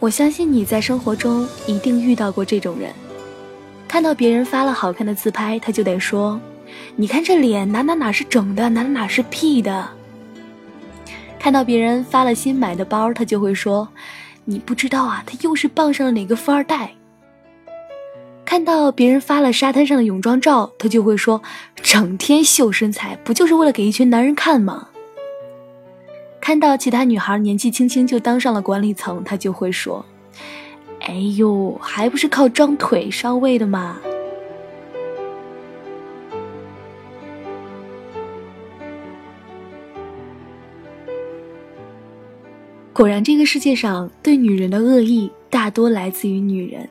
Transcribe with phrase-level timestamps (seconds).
[0.00, 2.92] 我相信你在生活中一定遇到过这种人，
[3.88, 6.40] 看到别人发了好看的自拍，他就得说
[6.94, 9.88] ：“你看这脸哪哪哪是整的，哪哪哪是 P 的。”
[11.36, 13.88] 看到别人发了新买的包，他就会说
[14.46, 16.92] ：“你不知道啊，他又是傍上了哪个富二代。”
[18.44, 21.42] 看到别人发了沙滩上的泳装照，他就会说
[21.82, 24.88] ：“整天秀身材，不就是为了给一群男人看吗？”
[26.40, 30.04] 看到其他女孩年纪轻轻就当上了管理层，他就会说
[31.06, 33.98] ：“哎呦，还不是靠张腿上位的嘛。”
[42.94, 46.88] 果然，这个世界上对女人的恶意大多来自于女人。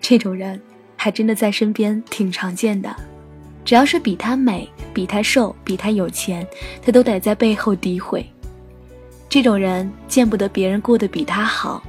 [0.00, 0.58] 这种人
[0.96, 2.94] 还真的在身边挺常见的，
[3.64, 6.46] 只要是比她美、比她瘦、比她有钱，
[6.80, 8.24] 她都得在背后诋毁。
[9.32, 11.82] 这种人见不得别人过得比他好，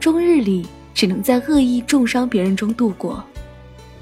[0.00, 3.22] 终日里只能在恶意重伤别人中度过，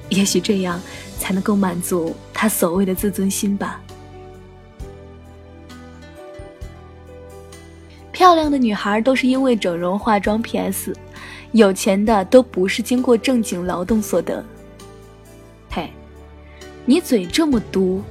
[0.08, 0.80] 也许这样
[1.19, 3.78] 才能够满足他所谓的自尊心吧。
[8.12, 10.97] 漂亮的女孩都是因为整容化妆 PS，
[11.53, 14.42] 有钱的都不是经过正经劳动所得。
[15.69, 15.91] 嘿，
[16.86, 18.03] 你嘴这么毒，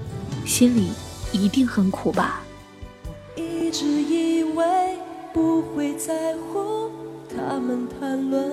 [0.45, 0.91] 心里
[1.31, 2.43] 一定很苦吧？
[3.35, 4.04] 一直
[5.35, 6.89] 不会在乎
[7.27, 8.49] 他们谈论，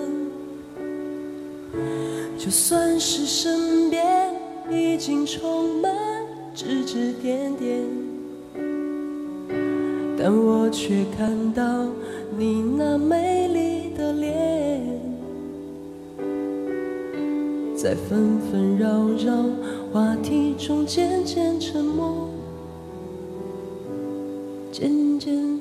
[2.37, 4.35] 就算是身边
[4.69, 5.95] 已经充满
[6.53, 7.85] 指指点点，
[10.19, 11.87] 但我却看到
[12.37, 14.83] 你那美丽的脸，
[17.77, 18.89] 在纷纷扰
[19.25, 19.45] 扰
[19.93, 22.29] 话题中渐渐沉默。
[24.73, 25.61] 渐渐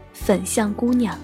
[0.23, 1.17] 粉象姑娘。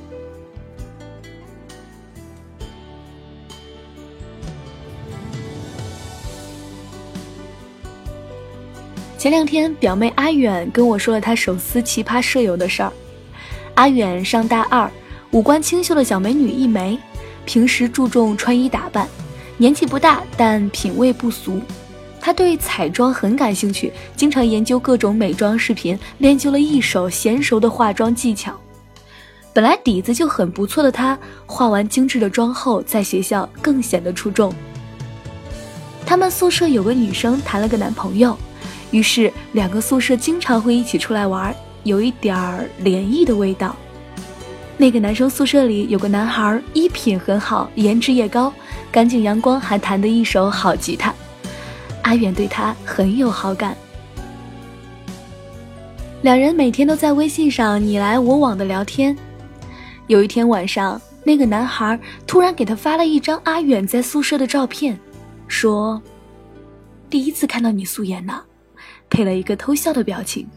[9.18, 12.92] 前两天，表妹阿远跟我说了她手撕奇葩舍友的事儿。
[13.76, 14.90] 阿远上大二，
[15.32, 16.98] 五官清秀的小美女一枚，
[17.46, 19.08] 平时注重穿衣打扮，
[19.58, 21.60] 年纪不大，但品味不俗。
[22.20, 28.60] 她对彩妆很感兴趣，经常研究各种美妆视频，练就了一手娴熟的化妆技巧。
[29.58, 34.54] 本来底子就很不错的他，化完精致的妆后，在学校更显得出众。
[36.06, 38.38] 他们宿舍有个女生谈了个男朋友，
[38.92, 43.76] 于是两个宿舍经常会一起出来玩，有一点儿联谊的味道。
[44.78, 48.54] 那个男生宿舍里有个男孩，衣品很好，颜值也高，
[48.92, 51.12] 干净阳光，还弹得一手好吉他。
[52.04, 53.76] 阿远对他很有好感，
[56.22, 59.18] 两人每天都在微信上你来我往的聊天。
[60.08, 64.98] 有一天晚上，那个男孩突然给他发了一张阿远在宿舍的照片，
[65.48, 66.02] 说
[67.10, 68.42] ：“第一次看到你素颜呢。”
[69.10, 70.48] 配了一个偷笑的表情。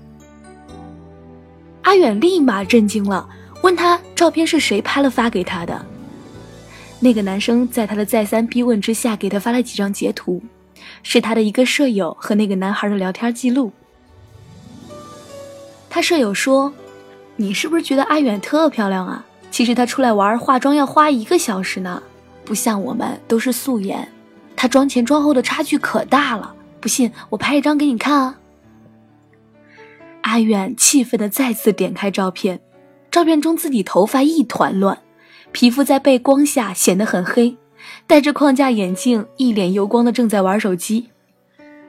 [1.83, 3.29] 阿远立马震惊了，
[3.63, 5.85] 问他照片是谁拍了发给他的。
[6.99, 10.43] 那个男生在他的再三逼问之下，给他发了几张截图。
[11.03, 13.73] 是他的一个舍友和那个男孩的聊天记录。
[15.89, 16.73] 他舍友说
[17.37, 19.25] ：“你是不是觉得阿远特漂亮啊？
[19.51, 22.03] 其实他出来玩化妆要花一个小时呢，
[22.45, 24.09] 不像我们都是素颜，
[24.57, 26.55] 他妆前妆后的差距可大了。
[26.81, 28.39] 不信我拍一张给你看啊。”
[30.23, 32.61] 阿远气愤的再次点开照片，
[33.11, 34.99] 照片中自己头发一团乱，
[35.51, 37.57] 皮肤在背光下显得很黑。
[38.07, 41.09] 戴着框架眼镜，一脸油光的正在玩手机，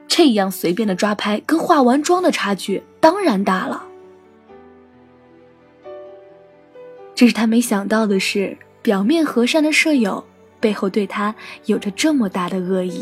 [0.08, 3.84] 这样随便的抓拍，跟化完妆的差距当然大了。
[7.22, 10.24] 只是他没想到的是，表面和善的舍友
[10.58, 11.32] 背后对他
[11.66, 13.00] 有着这么大的恶意。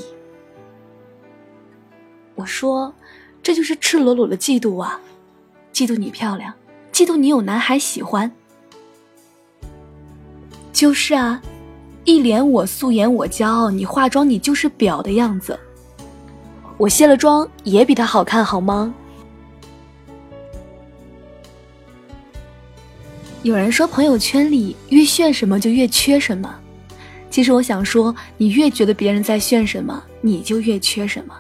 [2.34, 2.93] 我说，
[3.43, 5.00] 这就是赤裸裸的嫉妒啊！
[5.72, 6.52] 嫉妒你漂亮，
[6.93, 8.31] 嫉妒你有男孩喜欢。
[10.70, 11.40] 就是啊。
[12.05, 15.58] 一脸我素颜我骄傲，你化妆你就是婊的样子。
[16.76, 18.94] 我卸了妆也比他好看，好吗？
[23.42, 26.54] 有人说朋友圈里越炫什么就越缺什么，
[27.31, 31.34] 其实我想说，你越觉得别人在炫什么，你就越缺什么。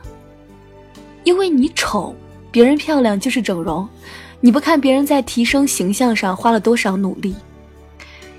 [1.24, 2.16] 因为你丑，
[2.50, 3.86] 别人漂亮就是整容，
[4.40, 7.34] 你不看别人在提升形象上花了多少努力；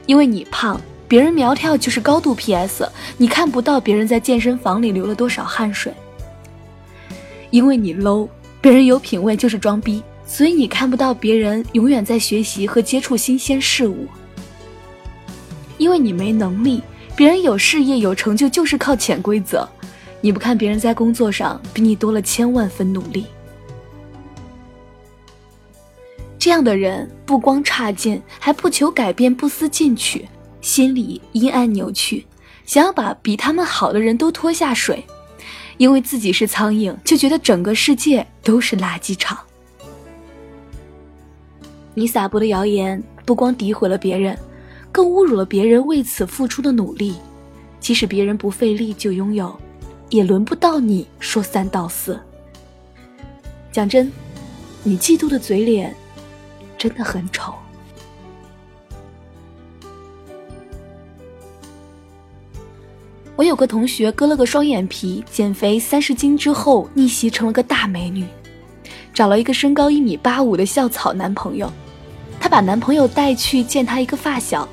[0.08, 5.94] 因为你胖，别人苗条就是高度 PS，你看不到别人在健身房里流了多少汗水；
[7.52, 8.28] 因为你 low，
[8.60, 10.02] 别人有品位就是装逼。
[10.32, 14.08] 所以你看不到别人永远在学习和接触新鲜事物，
[15.78, 16.80] 因为你没能力；
[17.18, 19.68] 别人有事业有成就就是靠潜规则，
[20.22, 23.26] 你不看别人在工作上比你多了千万分努力。
[26.40, 30.26] 这样的人不光差劲，还不求改变，不思进取，
[30.62, 32.26] 心里阴暗扭曲，
[32.66, 35.06] 想要把比他们好的人都拖下水，
[35.76, 39.38] 因为自己是苍蝇，就觉得整个世界都是垃圾场。
[41.94, 44.38] 你撒播的谣言不光诋毁了别人，
[44.92, 47.16] 更侮辱了别人为此付出的努力。
[47.80, 49.54] 即使别人不费力就拥有，
[50.10, 52.20] 也轮不到你说三道四。
[53.72, 54.12] 讲真，
[54.84, 55.96] 你嫉妒的嘴脸
[56.78, 57.54] 真的很丑。
[63.36, 68.28] 我有个同学割了个双眼皮，减肥三十斤之后逆袭成了个大美女。
[69.14, 71.72] 找了一个身高一米八五的校草男朋友，
[72.40, 74.68] 她把男朋友带去见她一个发小，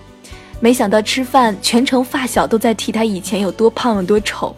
[0.61, 4.55] 没想到吃饭全程发小都在提她以前有多胖有多丑。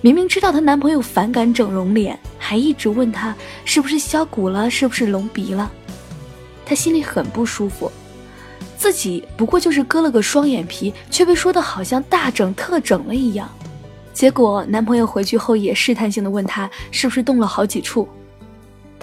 [0.00, 3.34] 明明知道她男朋友反感整容脸，还一直问她
[3.64, 5.70] 是不是削骨了，是不是隆鼻了。
[6.66, 7.90] 她心里很不舒服，
[8.76, 13.48] 自己不过就是割了个双眼皮，却被说的好像大整特整了一样。
[14.12, 18.08] 结果男朋友回去后也试探性的问她是不是动了好几处。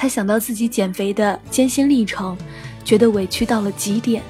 [0.01, 2.37] 他想到自己减肥的艰辛历程，
[2.85, 4.23] 觉得委屈到了极点。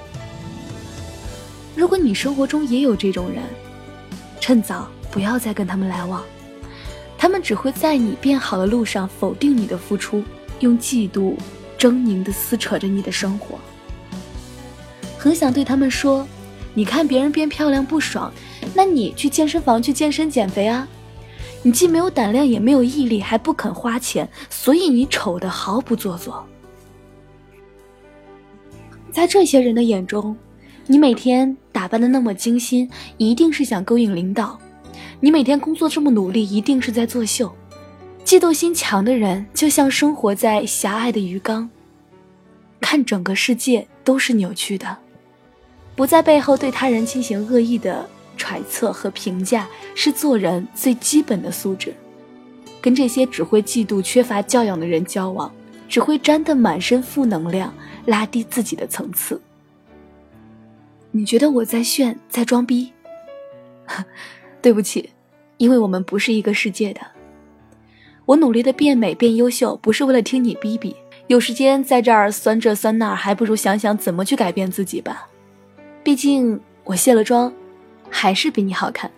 [1.76, 3.44] 如果你生活中也有这种人，
[4.40, 6.24] 趁早不要再跟他们来往，
[7.20, 10.24] 他们只会在你变好的路上否定你的付出，
[10.60, 11.36] 用嫉妒
[11.78, 13.60] 狰狞的撕扯着你的生活。
[15.20, 16.28] 很想对他们说
[16.74, 18.34] ：“你看别人变漂亮不爽，
[18.74, 20.88] 那你去健身房去健身减肥啊。”
[21.62, 26.46] 你既没有胆量，也没有毅力，还不肯花钱，所以你丑的毫不做作。
[29.12, 30.38] 在这些人的眼中，
[30.86, 34.58] 你每天打扮的那么精心，一定是想勾引领导；
[35.20, 37.54] 你每天工作这么努力，一定是在作秀。
[38.24, 41.70] 嫉妒心强的人，就像生活在狭隘的鱼缸，
[42.80, 44.98] 看整个世界都是扭曲的，
[45.96, 48.08] 不在背后对他人进行恶意的。
[48.40, 51.94] 揣测和评价是做人最基本的素质。
[52.82, 55.54] 跟这些只会嫉妒、缺乏教养的人交往，
[55.90, 57.74] 只会沾得满身负能量，
[58.06, 59.40] 拉低自己的层次。
[61.12, 62.94] 你觉得我在炫，在装逼？
[64.62, 65.10] 对不起，
[65.58, 67.02] 因为我们不是一个世界的。
[68.26, 70.96] 我努力的变美、变优秀，不是为了听你逼逼。
[71.28, 75.28] 有时间在这儿酸这酸那，还不如想想怎么去改变自己吧。
[76.02, 77.52] 毕竟我卸了妆。
[78.10, 79.10] 还是比你好看。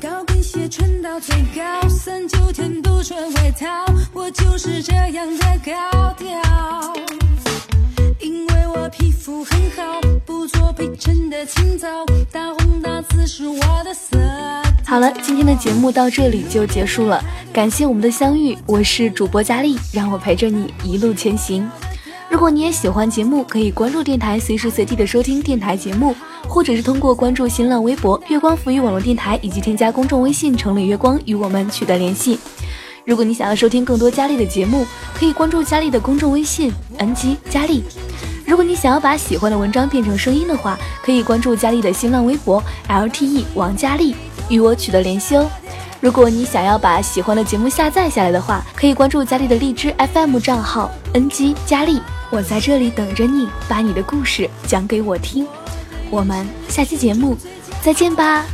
[0.00, 3.66] 高跟鞋穿到最高，三九天不穿外套，
[4.12, 6.28] 我就是这样的高调。
[8.20, 11.88] 因为我皮肤很好，不做皮衬的清早，
[12.30, 14.18] 大红大紫是我的色。
[14.84, 17.22] 好了，今天的节目到这里就结束了，
[17.52, 21.68] 感谢我们的相遇，我是主播佳丽，让我陪着你一路前行。
[22.30, 26.14] 如果你也喜欢节目，可以关注电台，随时随地的收听电台节目，
[26.46, 32.38] 或者是通过关注新浪微博“月光浮语网络电台”，以及添加公众微信“城里月光”与我们取得联系。
[33.06, 37.82] 如果你想要收听更多佳丽的节目，可以关注佳丽的公众微信 “ng 佳丽”。
[38.46, 44.14] 如果你想要把喜欢的文章变成声音的话，可以关注佳丽的新浪微博 “lte 王佳丽”
[44.50, 45.50] 与我取得联系哦。
[46.00, 52.00] 如果你想要把喜欢的节目下载下来的话，可以关注佳丽的荔枝 FM 账号 “ng 佳丽”。
[52.30, 55.46] 我在这里等着你，把你的故事讲给我听。
[56.10, 57.36] 我们下期节目
[57.82, 58.44] 再见吧。